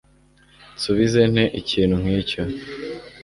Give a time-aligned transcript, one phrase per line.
[0.75, 2.41] Nsubiza nte ikintu nkicyo?